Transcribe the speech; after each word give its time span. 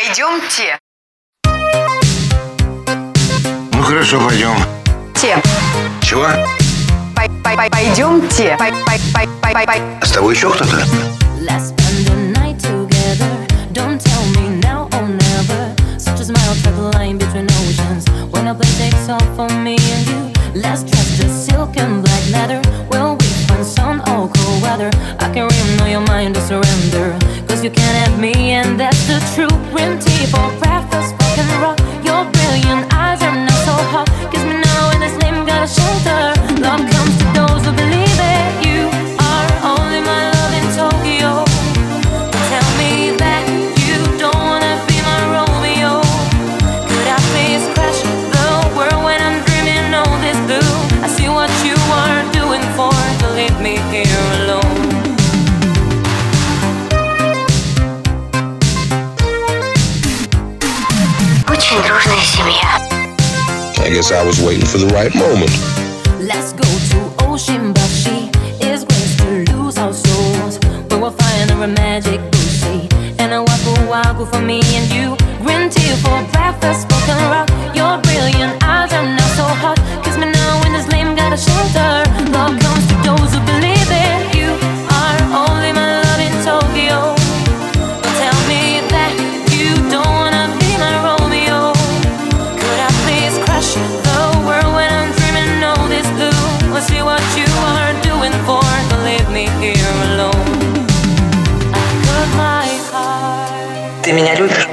Пойдемте. 0.00 0.78
Ну 3.72 3.82
хорошо, 3.82 4.20
пойдем. 4.20 4.54
Те. 5.20 5.42
Чего? 6.02 6.28
Пойдемте. 7.16 8.56
А 10.00 10.06
с 10.06 10.12
тобой 10.12 10.36
еще 10.36 10.50
кто-то? 10.50 10.84
Let's 20.54 20.82
dress 20.82 21.18
the 21.18 21.28
silk 21.28 21.76
and 21.76 22.02
black 22.02 22.24
leather. 22.32 22.60
We'll 22.90 23.16
be 23.16 23.26
fun, 23.46 23.62
sun 23.64 24.00
or 24.08 24.28
cold 24.28 24.62
weather. 24.62 24.90
I 25.20 25.30
can 25.32 25.46
read 25.46 25.78
know 25.78 25.86
your 25.86 26.00
mind 26.00 26.34
to 26.34 26.40
surrender. 26.40 27.16
Cause 27.46 27.62
you 27.62 27.70
can't 27.70 27.96
have 27.96 28.18
me 28.18 28.32
and 28.52 28.80
that 28.80 28.97
for 30.30 30.67
I 63.88 63.90
guess 63.90 64.12
I 64.12 64.22
was 64.22 64.38
waiting 64.42 64.66
for 64.66 64.76
the 64.76 64.88
right 64.88 65.14
moment. 65.14 65.50
Let's 66.20 66.52
go 66.52 66.68
to 66.90 67.24
ocean, 67.24 67.72
but 67.72 67.88
she 67.88 68.28
is 68.60 68.84
going 68.84 69.46
to 69.46 69.56
lose 69.56 69.78
our 69.78 69.94
souls. 69.94 70.58
We 70.90 70.98
will 70.98 71.10
find 71.10 71.50
a 71.50 71.66
magic 71.66 72.20
ocean 72.20 72.86
and 73.18 73.32
a 73.32 73.42
waffle 73.42 73.88
waku 73.88 74.30
for 74.30 74.42
me 74.42 74.60
and 74.76 74.92
you. 74.92 75.16
Green 75.42 75.70
tea 75.70 75.96
for 76.04 76.22
breakfast. 76.32 76.97
Mama, 96.78 96.90
see 96.90 97.02
what 97.02 97.22
you 97.36 97.48
are 97.74 97.92
doing 98.02 98.32
for 98.46 98.62
to 98.90 98.96
leave 99.02 99.28
me 99.30 99.48
here 99.58 99.92
alone. 100.12 100.86
I 101.74 101.86
cut 102.06 102.28
my 102.36 102.68
heart. 102.92 104.04
Ты 104.04 104.12
меня 104.12 104.36
любишь? 104.36 104.68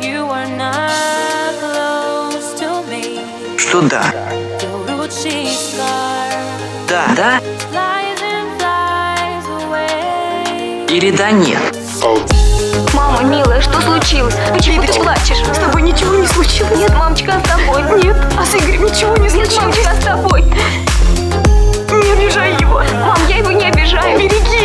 You 0.00 0.24
are 0.30 0.48
not 0.56 1.52
close 1.60 2.54
to 2.60 2.82
me. 2.88 3.20
Что 3.58 3.82
да? 3.82 4.10
Да. 6.88 7.04
Да? 7.14 7.40
Или 10.88 11.10
да 11.10 11.30
нет? 11.30 11.60
Oh. 12.02 12.57
Мама, 12.94 13.22
милая, 13.22 13.60
что 13.60 13.80
случилось? 13.80 14.34
Почему 14.52 14.82
Лидочка, 14.82 14.94
ты 14.94 15.02
плачешь? 15.02 15.38
С 15.38 15.58
тобой 15.58 15.82
ничего 15.82 16.14
не 16.14 16.26
случилось? 16.26 16.78
Нет, 16.78 16.94
мамочка, 16.94 17.34
а 17.36 17.40
с 17.40 17.48
тобой? 17.48 18.02
Нет, 18.02 18.16
а 18.38 18.44
с 18.44 18.54
Игорем 18.54 18.84
ничего 18.84 19.16
не 19.16 19.28
случилось? 19.28 19.50
Нет, 19.50 19.60
мамочка, 19.60 19.90
а 19.90 20.00
с 20.00 20.04
тобой? 20.04 20.42
Не 21.90 22.12
обижай 22.12 22.52
его. 22.60 22.82
Мам, 22.94 23.18
я 23.28 23.38
его 23.38 23.50
не 23.50 23.66
обижаю. 23.66 24.18
Береги 24.18 24.57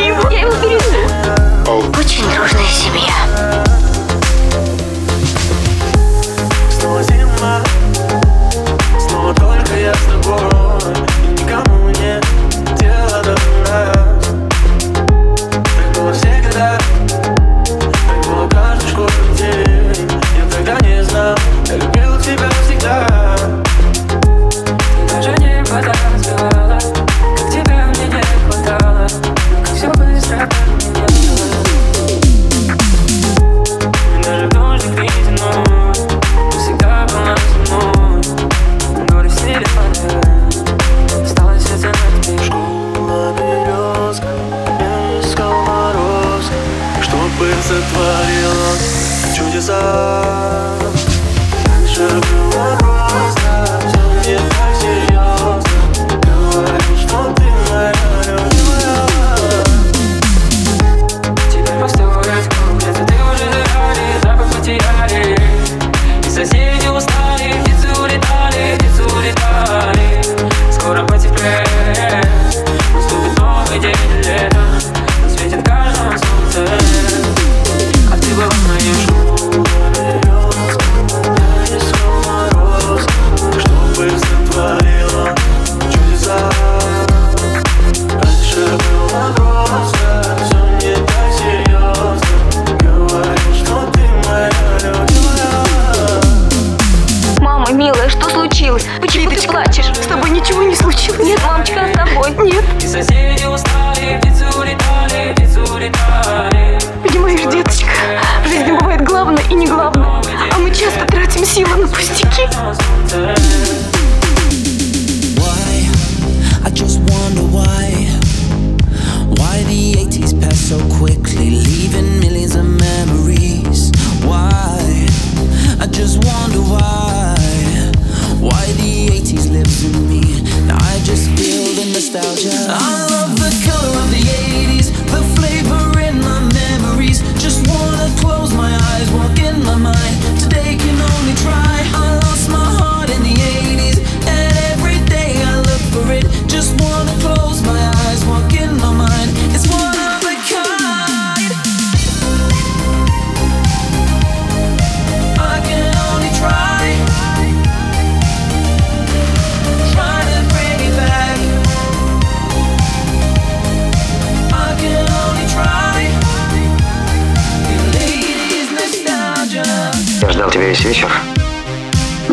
nostalgia. 132.14 132.68
I 132.70 133.08
love 133.10 133.36
the 133.38 133.50
color 133.66 133.98
of 134.04 134.10
the 134.12 134.22
80s, 134.22 134.92
the 135.10 135.24
flavor 135.36 136.00
in 136.00 136.20
my 136.20 136.42
memories. 136.54 137.22
Just 137.42 137.68
wanna 137.68 138.14
close 138.20 138.54
my 138.54 138.72
eyes, 138.92 139.10
walk 139.12 139.40
in 139.40 139.64
my 139.64 139.78
mind. 139.78 140.40
Today 140.40 140.76
can 140.76 141.02
only 141.02 141.34
try. 141.42 141.63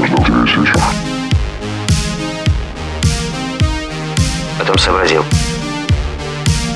Ждал 0.07 0.25
тебя 0.25 0.39
весь 0.43 0.57
вечер. 0.57 0.79
Потом 4.59 4.79
сообразил. 4.79 5.25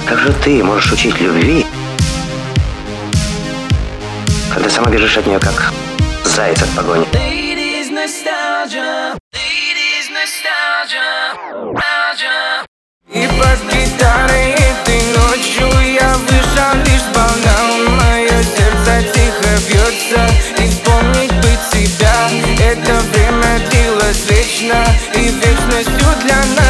Как 0.07 0.19
же 0.19 0.33
ты 0.33 0.63
можешь 0.63 0.93
учить 0.93 1.21
любви, 1.21 1.67
когда 4.53 4.69
сама 4.71 4.91
бежишь 4.91 5.17
от 5.17 5.27
нее, 5.27 5.39
как 5.39 5.73
заяц 6.25 6.63
от 6.63 6.69
погони? 6.71 7.07
Ladies 7.13 7.91
nostalgia, 7.91 9.17
ladies 9.35 10.11
nostalgia, 10.11 11.35
nostalgia. 11.73 12.65
И 13.13 13.27
под 13.39 13.59
гитарой 13.73 14.51
этой 14.53 15.03
ночью 15.17 15.69
я 15.95 16.17
вышел 16.17 16.75
лишь 16.85 17.03
сполна 17.03 17.57
Мое 18.01 18.43
сердце 18.43 19.13
тихо 19.13 19.51
бьется 19.69 20.54
Бы 21.45 21.51
тебя 21.73 22.31
Это 22.59 22.95
время 23.13 23.69
длилось 23.69 24.25
вечно 24.31 24.83
И 25.15 25.29
вечностью 25.29 26.09
для 26.25 26.37
нас 26.57 26.64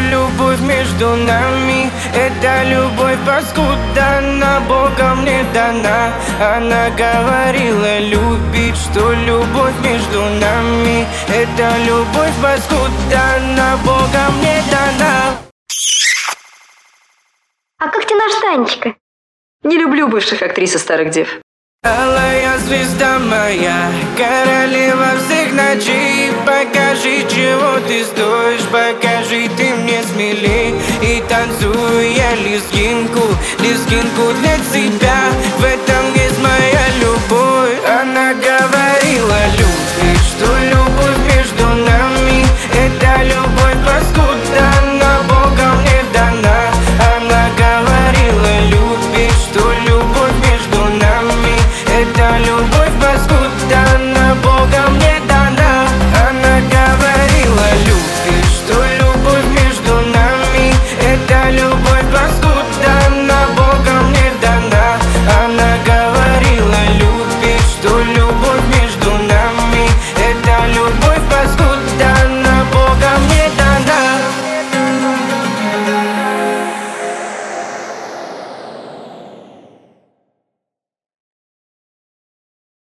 любовь 0.00 0.60
между 0.60 1.16
нами. 1.16 1.90
Это 2.14 2.64
любовь 2.64 3.18
паскуда 3.26 4.18
Она 4.18 4.60
Богом 4.60 5.24
не 5.24 5.42
дана. 5.52 6.12
Она 6.40 6.90
говорила 6.90 7.98
любить 7.98 8.76
Что 8.76 9.12
любовь 9.12 9.74
между 9.82 10.22
нами. 10.40 11.06
Это 11.28 11.76
любовь 11.86 12.34
паскуда 12.42 13.20
Она 13.36 13.76
Богом 13.84 14.40
не 14.40 14.62
дана. 14.70 15.36
А 17.78 17.88
как 17.88 18.04
тебе 18.06 18.16
наш 18.16 18.32
Танечка? 18.40 18.94
Не 19.62 19.78
люблю 19.78 20.08
бывших 20.08 20.42
актрис 20.42 20.74
и 20.74 20.78
старых 20.78 21.10
дев. 21.10 21.40
Алая 21.82 22.58
звезда 22.58 23.18
моя, 23.18 23.90
королева 24.14 25.12
всех 25.16 25.50
ночей. 25.54 26.30
Покажи, 26.44 27.22
чего 27.26 27.80
ты 27.88 28.04
стоишь, 28.04 28.68
покажи 28.70 29.48
ты 29.56 29.69
мне 31.30 31.46
смелей 31.46 31.60
И 31.60 31.62
танцую 31.62 32.12
я 32.12 32.34
лезгинку, 32.34 33.20
лезгинку 33.60 34.32
для 34.40 34.56
тебя 34.72 35.09